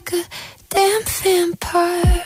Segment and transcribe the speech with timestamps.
[0.00, 0.24] like a
[0.70, 2.24] damn vampire.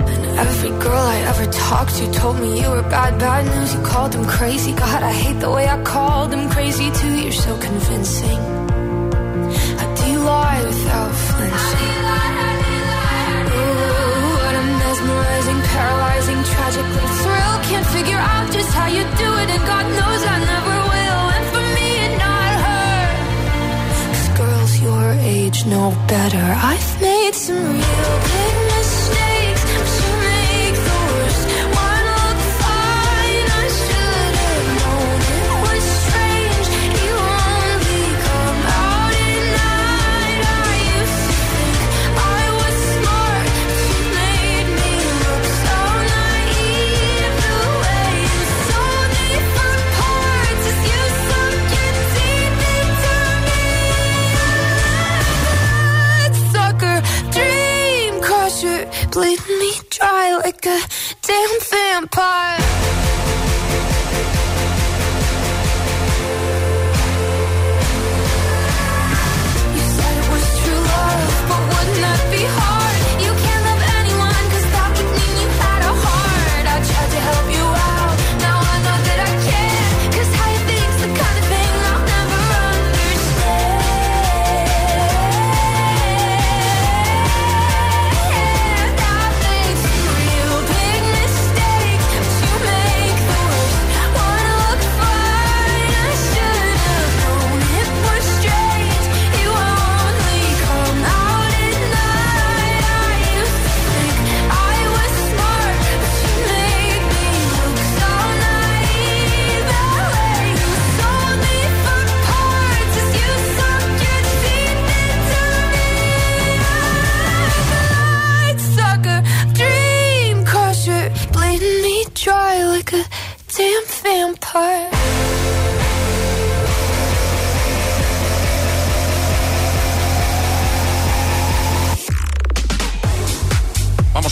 [0.00, 3.74] And every girl I ever talked to told me you were bad, bad news.
[3.74, 4.72] You called them crazy.
[4.72, 7.14] God, I hate the way I called them crazy too.
[7.22, 8.40] You're so convincing.
[9.98, 11.94] Do lie without flinching?
[13.58, 17.54] Ooh, what a mesmerizing, paralyzing, tragically thrill.
[17.68, 20.77] Can't figure out just how you do it, and God knows I never
[25.28, 26.46] age know better.
[26.70, 28.67] I've made some real big
[62.18, 62.57] Bye.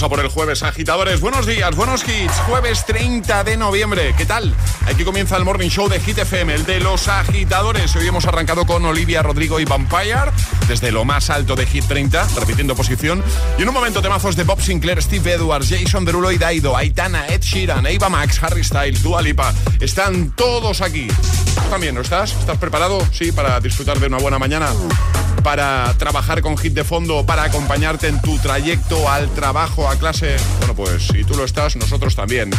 [0.09, 1.21] Por el jueves, agitadores.
[1.21, 2.35] Buenos días, buenos hits.
[2.47, 4.15] Jueves 30 de noviembre.
[4.17, 4.55] ¿Qué tal?
[4.87, 7.95] Aquí comienza el Morning Show de Hit FM, el de los agitadores.
[7.97, 10.33] Hoy hemos arrancado con Olivia Rodrigo y Vampire,
[10.69, 13.23] desde lo más alto de Hit 30, repitiendo posición.
[13.59, 17.27] Y en un momento temazos de Bob Sinclair, Steve Edwards, Jason Derulo y Daido, Aitana,
[17.27, 19.53] Ed Sheeran, Eva Max, Harry Styles, Dua Lipa.
[19.81, 21.09] Están todos aquí.
[21.09, 22.33] ¿Tú también no estás?
[22.33, 22.99] ¿Estás preparado?
[23.13, 24.69] Sí, para disfrutar de una buena mañana.
[25.47, 30.35] Para trabajar con hit de fondo, para acompañarte en tu trayecto al trabajo, a clase.
[30.59, 32.51] Bueno, pues si tú lo estás, nosotros también.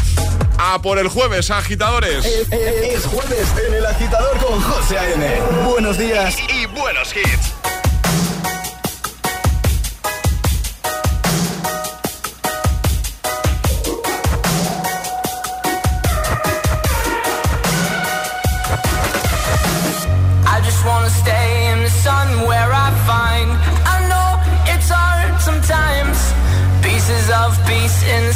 [0.57, 2.23] A por el jueves, agitadores.
[2.23, 5.27] Es, es jueves en el agitador con José A.M.
[5.65, 6.37] Buenos días.
[6.39, 7.66] Y, y buenos hits.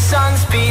[0.01, 0.70] sun's beating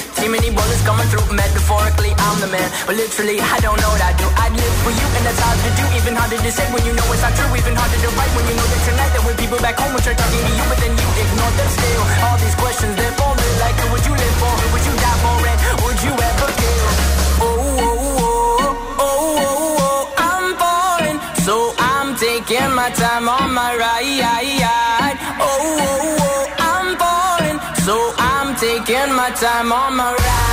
[0.21, 1.33] See many bullets coming through.
[1.33, 2.69] Metaphorically, I'm the man.
[2.85, 4.29] But literally, I don't know what I do.
[4.37, 5.81] I'd live for you, and that's hard to do.
[5.97, 7.49] Even harder to say when you know it's not true.
[7.57, 10.05] Even harder to write when you know that tonight there were people back home which
[10.05, 12.03] are talking to you, but then you ignore them still.
[12.21, 14.53] All these questions, they're falling like who would you live for?
[14.61, 15.37] Who would you die for?
[15.41, 15.57] And
[15.89, 16.85] would you ever kill?
[17.41, 18.45] Oh, oh, oh,
[19.01, 24.80] oh, oh, oh, I'm falling, so I'm taking my time on my ride.
[28.61, 30.50] Taking my time on my ride.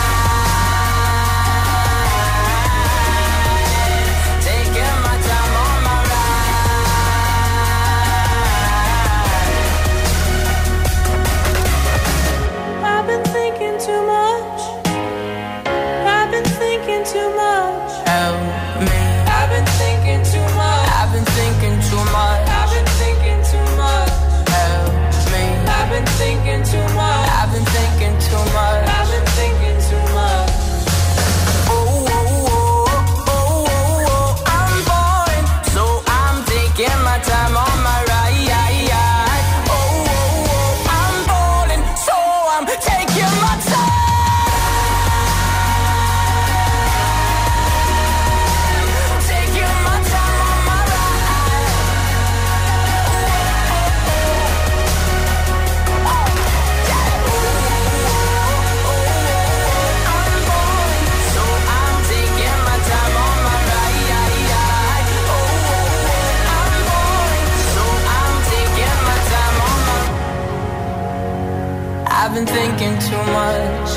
[72.88, 73.90] Thinking too much.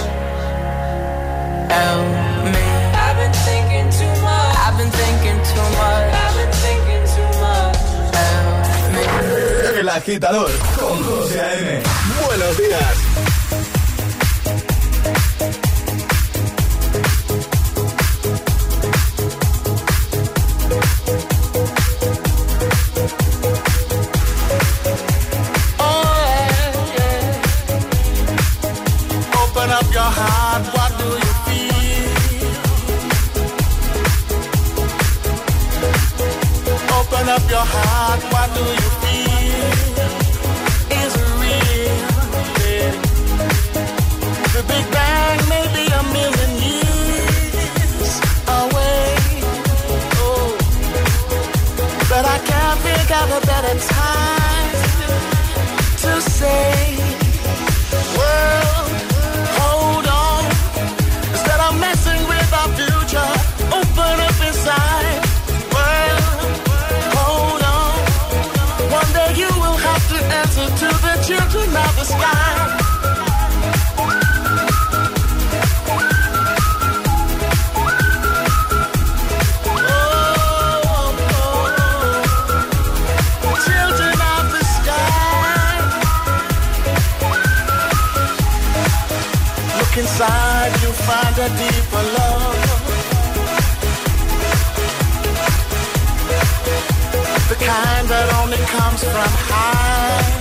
[1.72, 2.08] Help
[2.54, 2.66] me.
[3.04, 4.56] I've been thinking too much.
[4.64, 6.14] I've been thinking too much.
[6.24, 7.78] I've been thinking too much.
[8.16, 8.56] Help
[8.94, 9.80] me.
[9.80, 11.84] El agitador con José A.M.
[12.26, 13.00] Buenos días.
[37.51, 38.91] Your heart, what do you
[91.41, 92.55] a deeper love.
[97.50, 100.40] The kind that only comes from high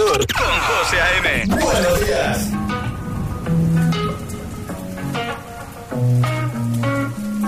[0.00, 1.46] Agitador con José A.M.
[1.46, 2.48] Buenos días.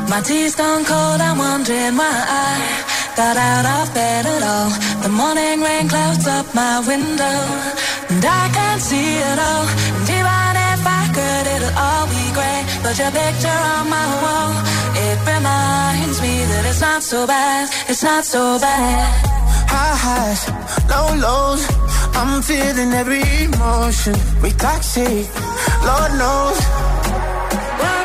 [0.08, 2.58] My tea's gone cold, I'm wondering why I
[3.16, 4.70] got out of bed at all.
[5.02, 7.38] The morning rain clouds up my window,
[8.10, 9.66] and I can't see it all.
[9.96, 12.64] And even if I could, it'll all be great.
[12.82, 14.52] But your picture on my wall,
[14.94, 19.32] it reminds me that it's not so bad, it's not so bad.
[19.66, 20.42] High highs,
[20.90, 21.82] low lows.
[22.14, 24.14] I'm feeling every emotion.
[24.42, 25.26] We toxic,
[25.88, 26.58] Lord knows.
[27.88, 28.02] I.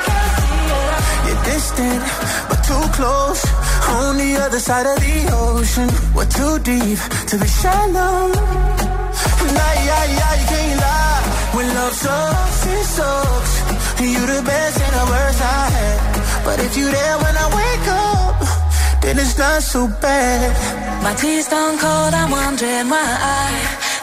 [1.27, 2.03] You're distant,
[2.49, 3.43] but too close.
[3.87, 5.89] On the other side of the ocean.
[6.15, 6.99] We're too deep
[7.29, 8.31] to be shallow.
[9.57, 11.23] Nah, yeah, yeah, you can't lie.
[11.55, 13.53] When love sucks, it sucks.
[14.01, 15.99] You're the best and the worst I had.
[16.45, 21.03] But if you're there when I wake up, then it's not so bad.
[21.03, 23.86] My tea's gone cold, I'm wondering why I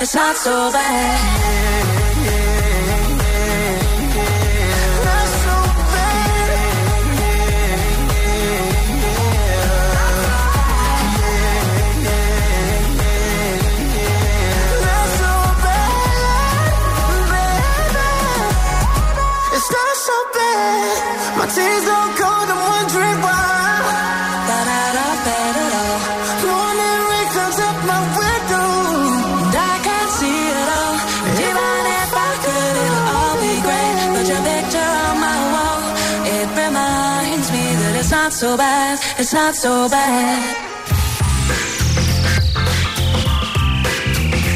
[0.00, 1.58] it's not so bad.
[21.38, 21.97] Not
[39.28, 40.56] it's not so bad.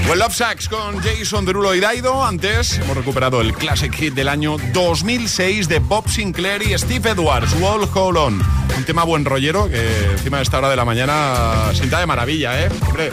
[0.08, 2.24] Well Love Sax con Jason Derulo y Daido.
[2.24, 7.54] Antes hemos recuperado el classic hit del año 2006 de Bob Sinclair y Steve Edwards,
[7.60, 8.42] Wall Hold On.
[8.76, 12.62] Un tema buen rollero que encima de esta hora de la mañana sienta de maravilla,
[12.62, 12.70] ¿eh?
[12.86, 13.10] Hombre,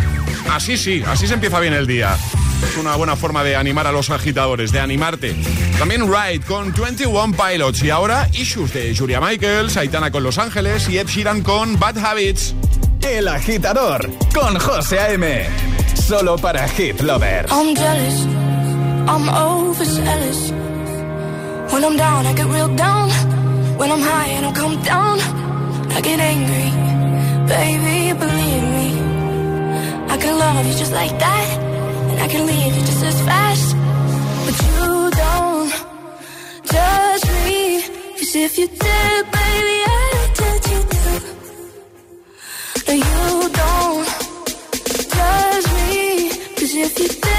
[0.49, 2.17] así sí, así se empieza bien el día.
[2.63, 5.35] Es una buena forma de animar a los agitadores, de animarte.
[5.77, 10.87] También Ride con 21 Pilots y ahora Issues de Julia Michaels, Aitana con Los Ángeles
[10.89, 12.53] y Ed Sheeran con Bad Habits.
[13.01, 15.47] El agitador con José A.M.
[15.95, 17.51] Solo para Hit Lovers.
[17.51, 18.25] I'm jealous,
[19.07, 20.51] I'm overzealous.
[21.71, 23.09] When I'm down, I get real down.
[23.77, 25.19] When I'm high, I don't come down.
[25.91, 26.71] I get angry,
[27.47, 28.99] baby, believe me.
[30.09, 31.47] I can love you just like that,
[32.23, 33.67] I can leave you just as fast.
[34.45, 35.71] But you don't
[36.73, 37.81] judge me,
[38.17, 41.19] 'cause if you did, baby, I'd judge you too.
[42.87, 43.23] No, you
[43.61, 44.07] don't
[45.15, 45.99] judge me,
[46.55, 47.38] 'cause if you did,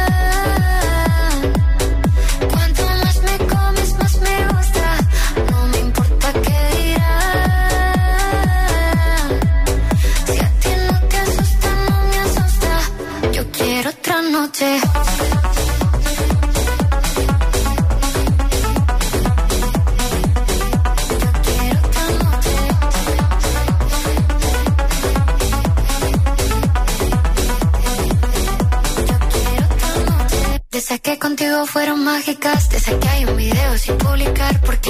[32.21, 32.69] Mágicas.
[32.69, 34.59] Te hay un video sin publicar.
[34.61, 34.80] Porque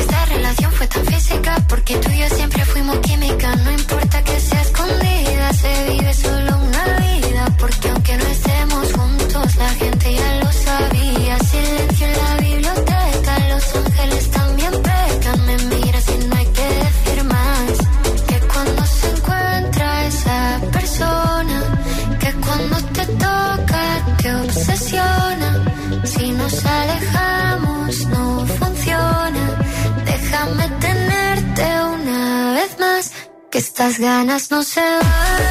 [33.52, 35.51] que estas ganas no se van.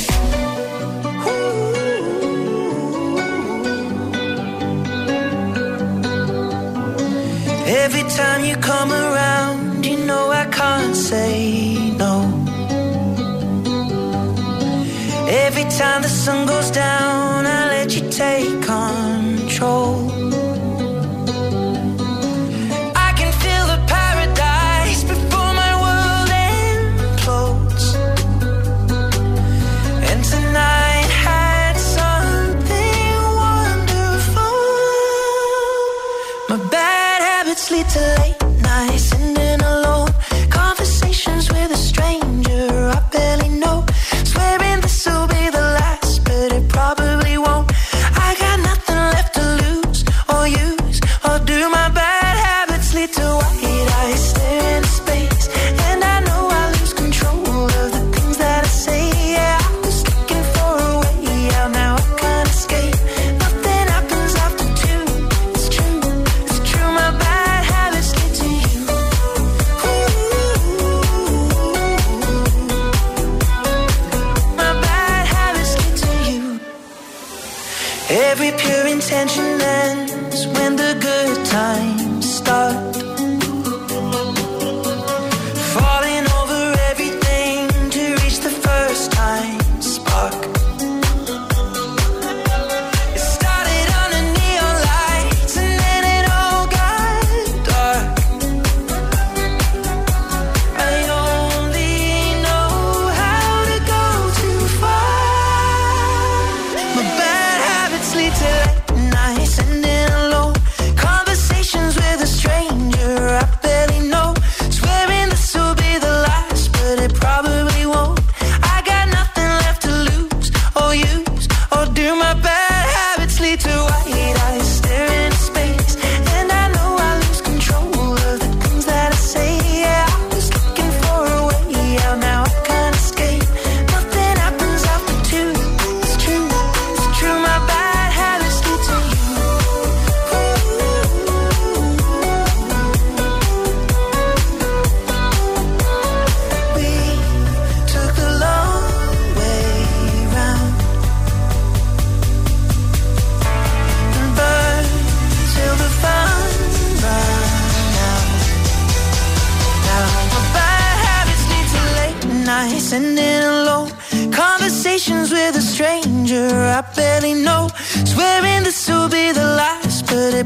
[36.51, 39.13] My bad habits lead to late nights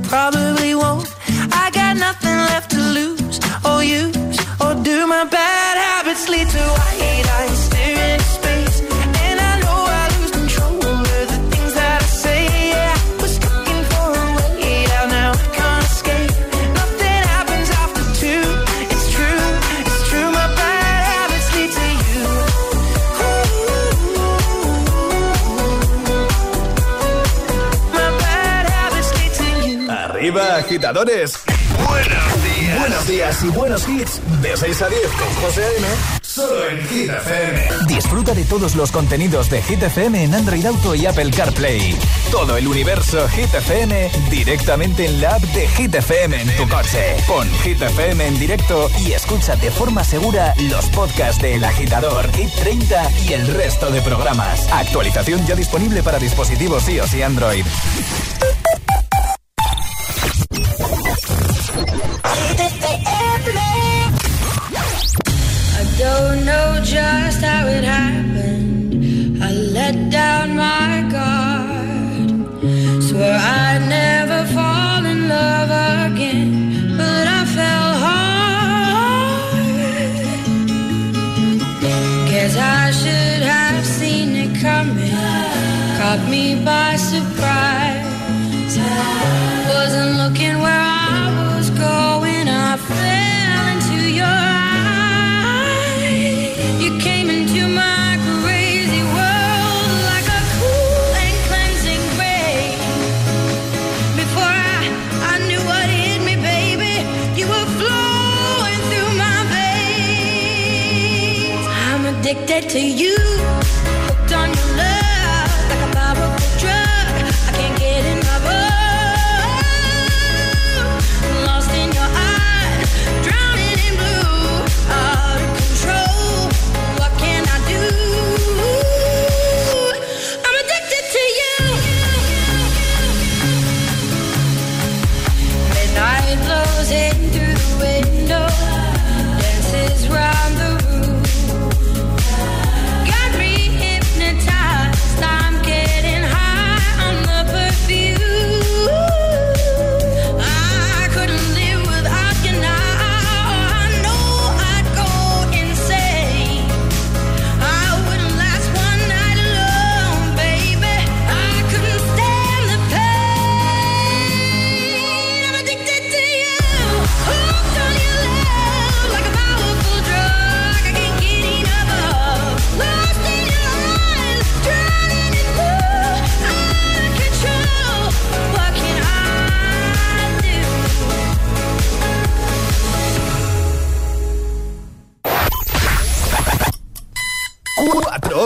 [0.07, 0.74] probably
[30.95, 32.79] Buenos días.
[32.79, 34.21] Buenos días y buenos hits.
[34.41, 35.87] De 6 a 10 con José A.M.
[36.21, 37.69] Solo en Hit FM.
[37.87, 41.97] Disfruta de todos los contenidos de Hit FM en Android Auto y Apple CarPlay.
[42.31, 47.17] Todo el universo Hit FM directamente en la app de Hit FM en tu coche.
[47.27, 52.31] Pon Hit FM en directo y escucha de forma segura los podcasts de El Agitador,
[52.33, 54.67] Hit 30 y el resto de programas.
[54.71, 57.65] Actualización ya disponible para dispositivos iOS y Android.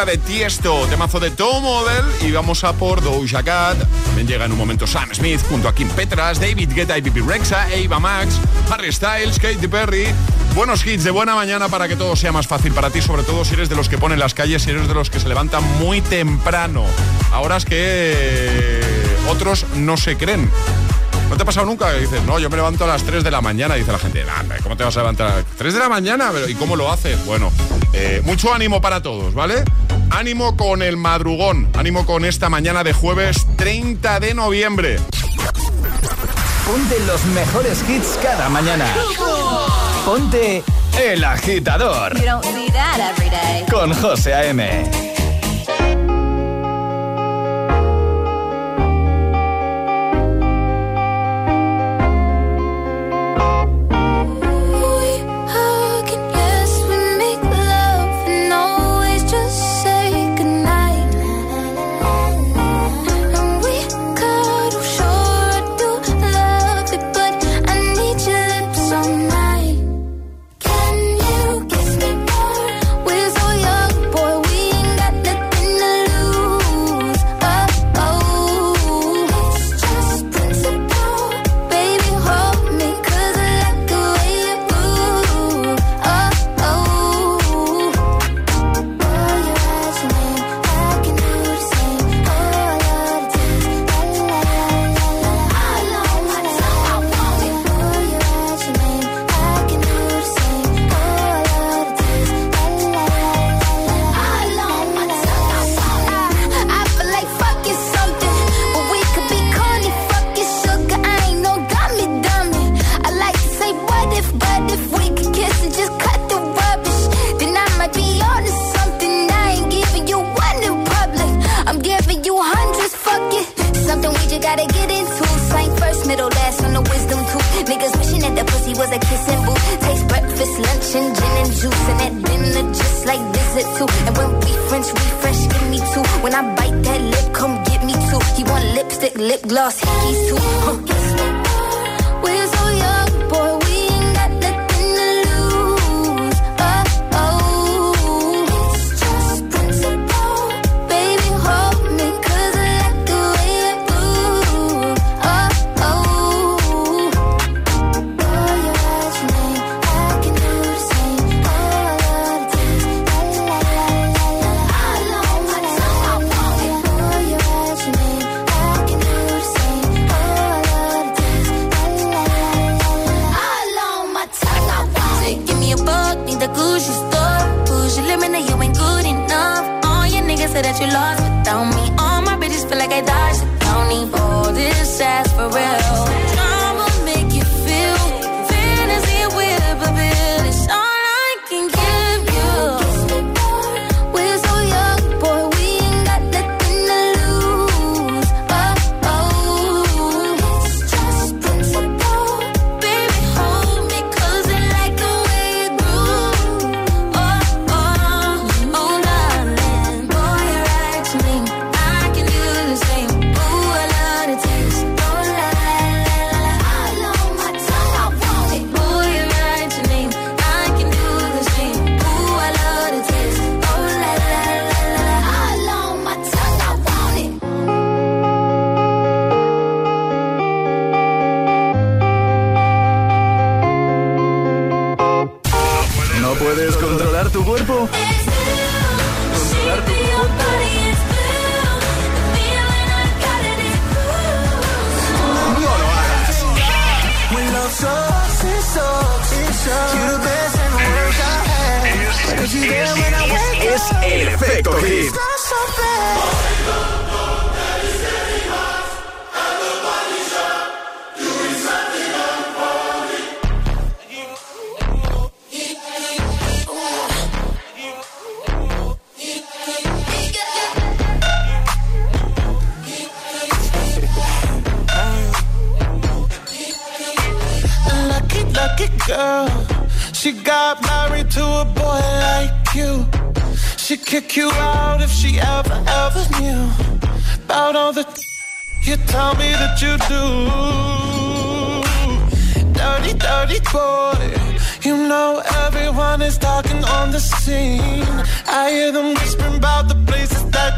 [0.00, 3.76] la de Tiesto, temazo de Tom Model y vamos a por Doja Cat.
[4.06, 7.20] También llega en un momento Sam Smith junto a Kim Petras, David Guetta y Pipi
[7.20, 8.36] Rexa, Eva Max,
[8.70, 10.06] Harry Styles, Katy Perry.
[10.54, 13.44] Buenos hits de buena mañana para que todo sea más fácil para ti, sobre todo
[13.44, 15.62] si eres de los que ponen las calles, si eres de los que se levantan
[15.78, 16.84] muy temprano.
[17.30, 18.80] Ahora es que
[19.28, 20.50] otros no se creen.
[21.28, 21.92] ¿No te ha pasado nunca?
[21.92, 23.76] Dices, no, yo me levanto a las 3 de la mañana.
[23.76, 26.32] Dice la gente, "Nah, ¿cómo te vas a levantar a las 3 de la mañana?
[26.48, 27.24] ¿Y cómo lo haces?
[27.24, 27.52] Bueno,
[27.92, 29.62] eh, mucho ánimo para todos, ¿vale?
[30.10, 31.68] Ánimo con el madrugón.
[31.74, 34.96] Ánimo con esta mañana de jueves 30 de noviembre.
[36.66, 38.86] Ponte los mejores hits cada mañana.
[40.04, 40.62] Ponte
[41.00, 43.64] El Agitador You don't see that every day.
[43.70, 44.90] con José A.M.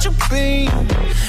[0.04, 0.68] you been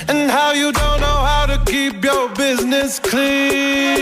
[0.07, 4.01] and how you don't know how to keep your business clean.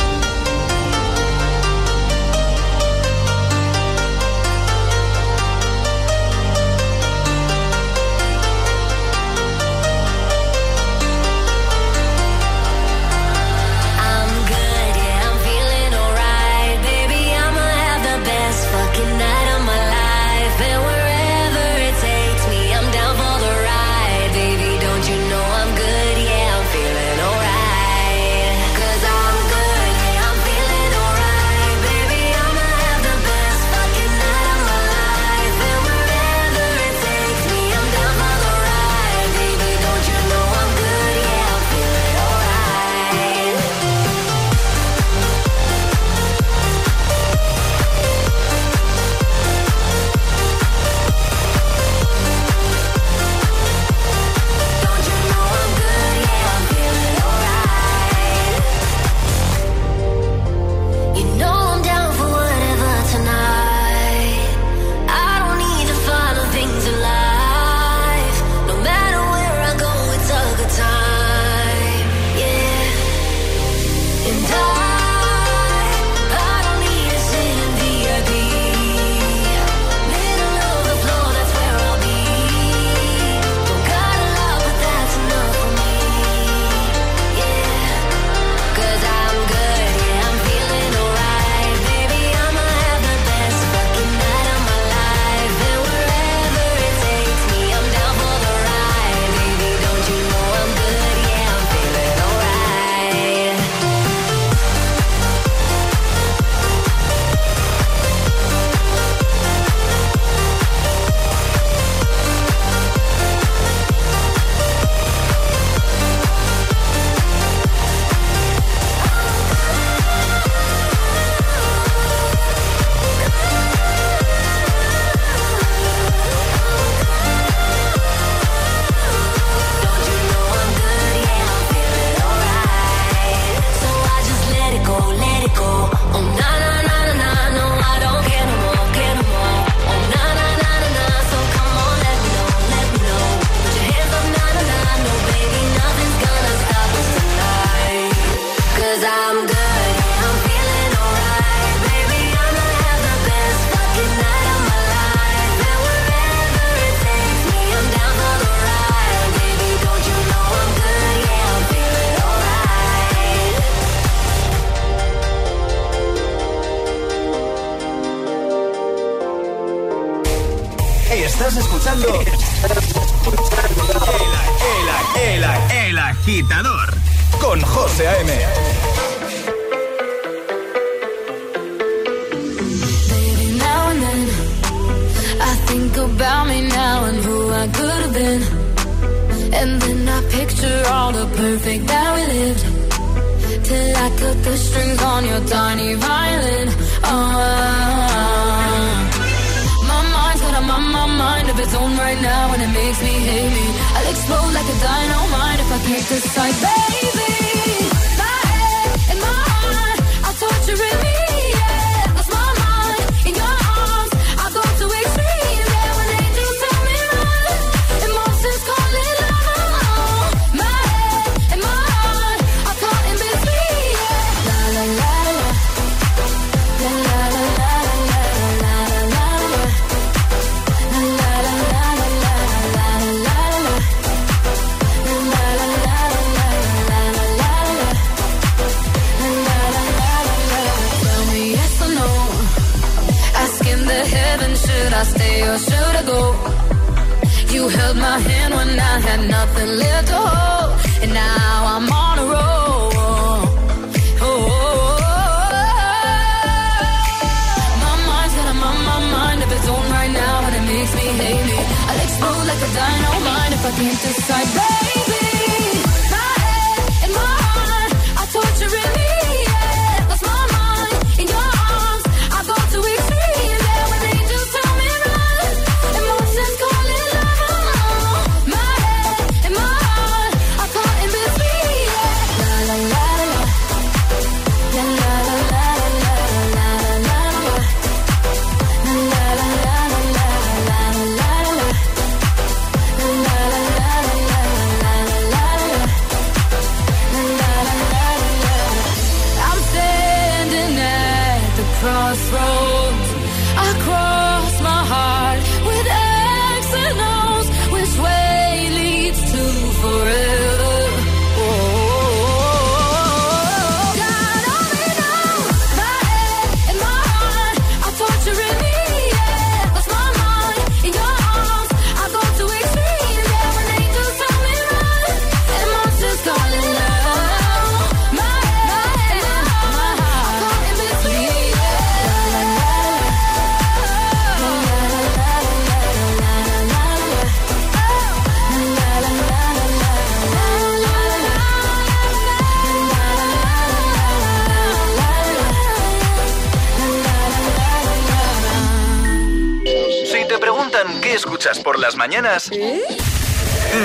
[351.81, 352.49] las mañanas.
[352.51, 352.79] ¿Eh?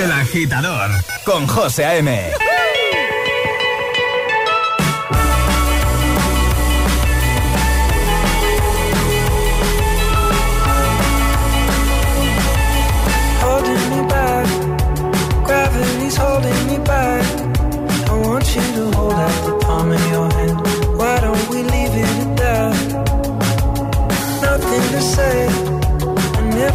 [0.03, 0.91] El agitador
[1.25, 2.31] con José A.M.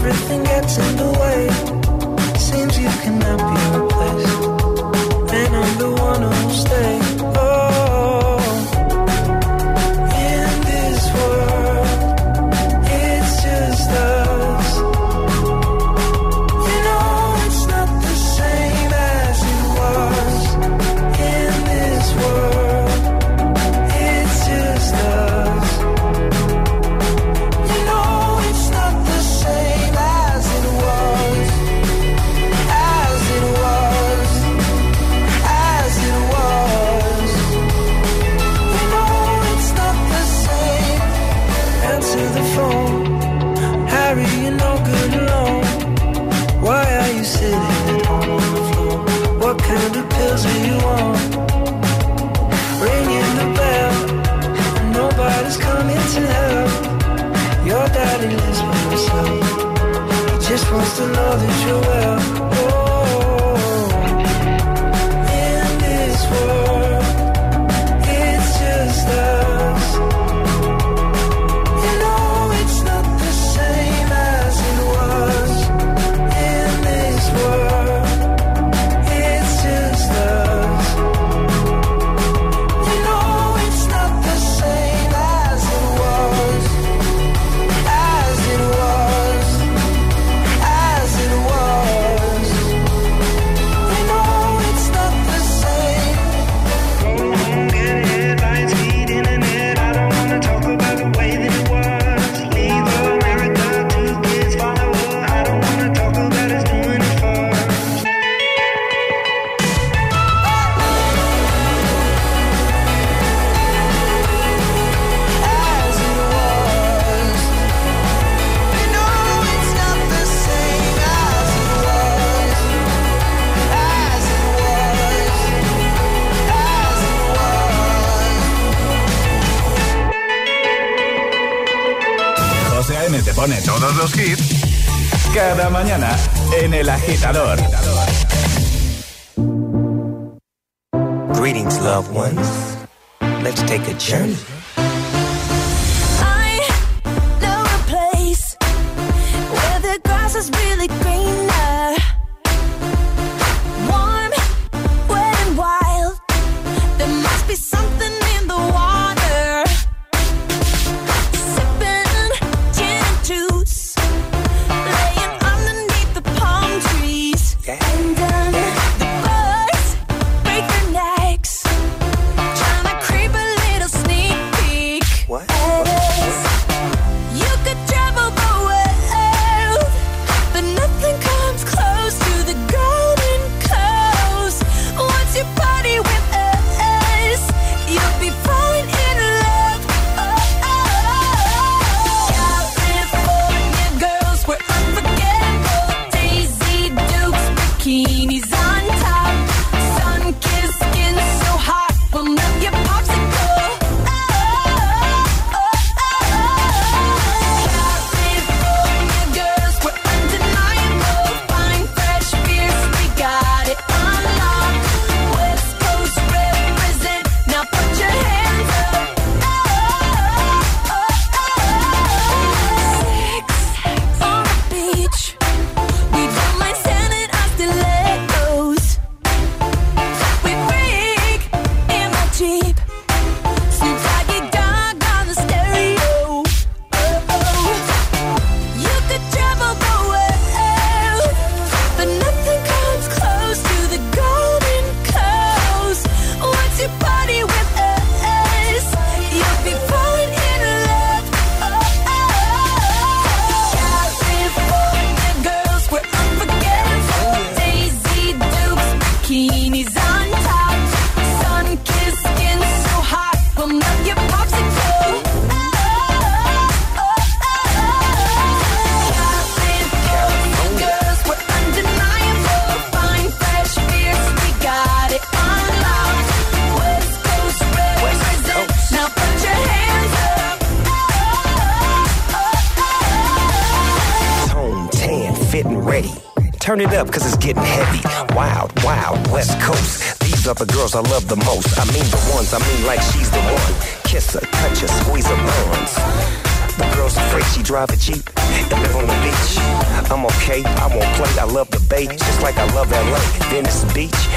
[0.04, 1.11] everything gets.
[3.38, 3.71] champion.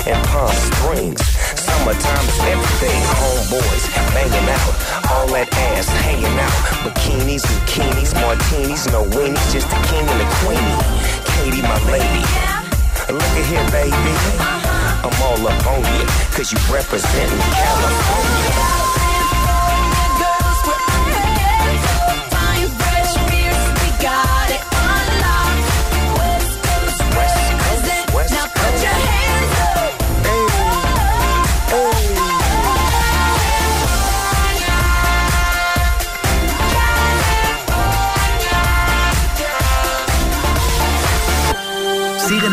[0.08, 1.22] and Palm Springs.
[1.58, 3.02] Summertime is everything.
[3.18, 4.74] Homeboys banging out,
[5.12, 6.60] all that ass hanging out.
[6.86, 10.78] Bikinis, bikinis, martinis, no weenies, just the king and the queenie.
[11.34, 12.24] Katie, my lady.
[13.10, 14.16] Look at here, baby.
[15.06, 18.85] I'm all up on you, cause you represent California.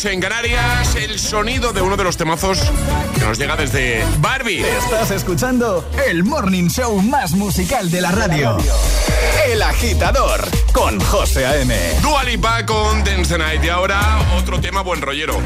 [0.00, 0.94] Menos en Canarias.
[0.94, 2.60] El sonido de uno de los temazos
[3.14, 4.60] que nos llega desde Barbie.
[4.60, 8.56] Estás escuchando el morning show más musical de la radio.
[9.46, 11.74] El agitador con José A.M.
[12.02, 13.64] Dua Lipa con Dance the Night.
[13.64, 14.00] Y ahora
[14.38, 15.36] otro tema buen rollero.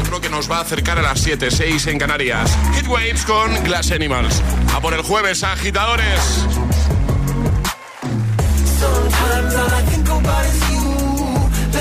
[0.00, 2.50] Otro que nos va a acercar a las 7, 6 en Canarias.
[2.74, 4.42] Hit Waves con Glass Animals.
[4.74, 6.20] A por el jueves, agitadores.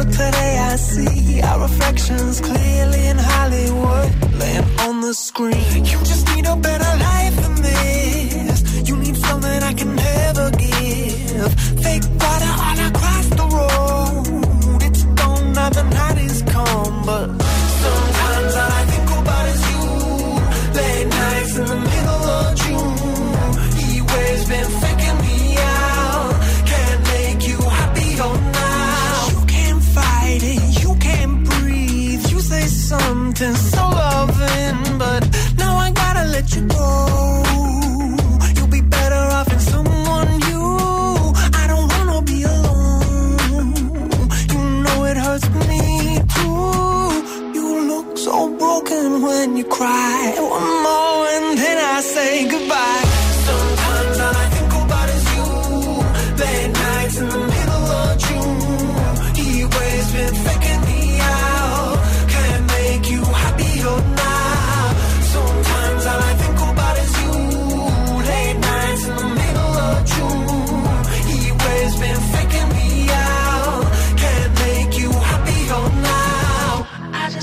[0.00, 4.08] But today I see our reflections clearly in Hollywood,
[4.40, 5.84] laying on the screen.
[5.84, 7.09] You just need a better life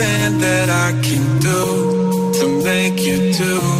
[0.00, 3.79] nothing that I can do to make you do.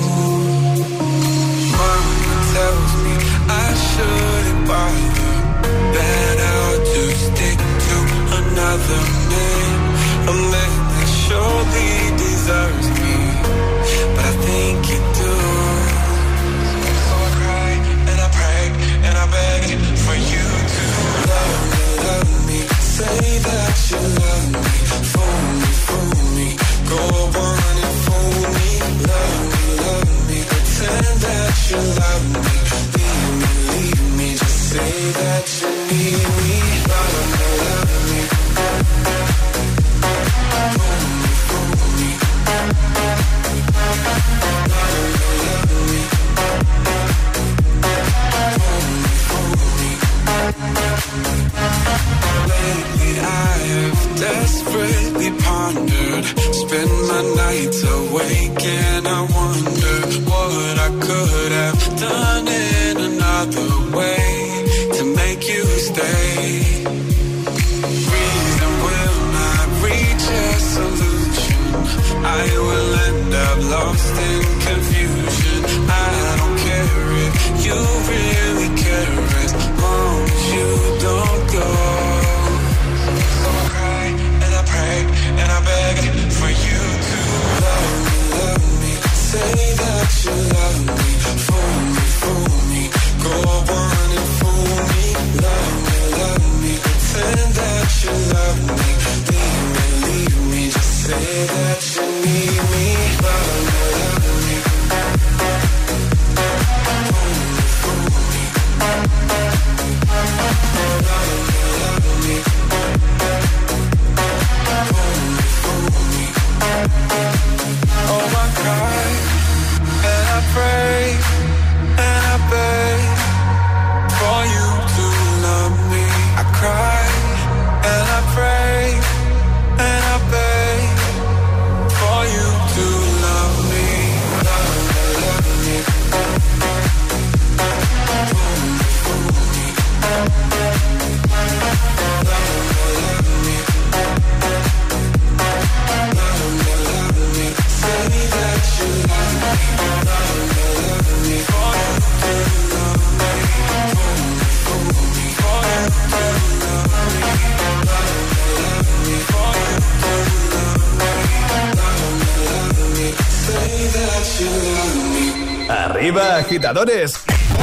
[166.71, 167.15] agitadores.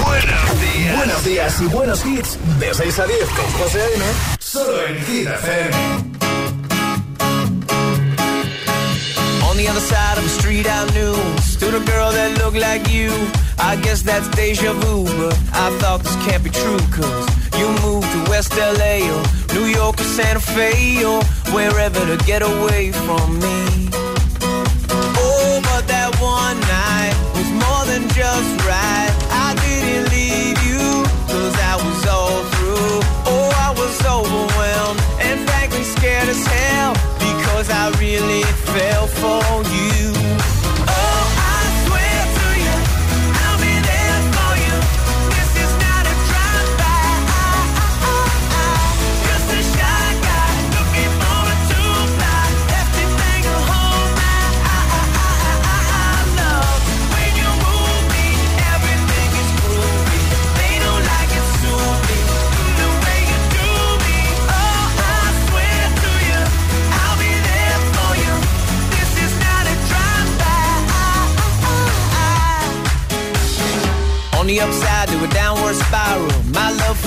[0.04, 0.98] Buenos días.
[0.98, 2.38] Buenos días y buenos hits.
[2.60, 4.06] De 6 a 10 con José A.M.
[4.40, 5.72] Solo en Hit FM.
[9.50, 12.92] On the other side of the street I knew Stood a girl that looked like
[12.92, 13.12] you
[13.58, 17.28] I guess that's deja vu But I thought this can't be true Cause
[17.58, 19.02] you moved to West L.A.
[19.10, 19.24] Or
[19.56, 21.24] New York or Santa Fe Or
[21.56, 23.87] wherever to get away from me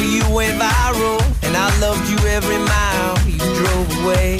[0.01, 4.39] for you went viral, and I loved you every mile you drove away.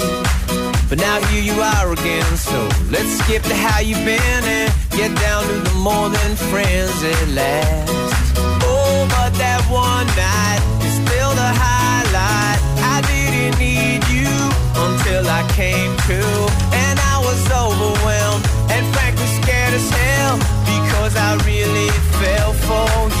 [0.89, 2.57] But now here you are again, so
[2.89, 7.27] let's skip to how you've been and get down to the more than friends at
[7.29, 7.93] last.
[8.65, 12.59] Oh, but that one night is still the highlight.
[12.95, 14.33] I didn't need you
[14.85, 16.21] until I came to,
[16.85, 20.35] and I was overwhelmed and frankly scared as hell
[20.73, 23.20] because I really fell for you.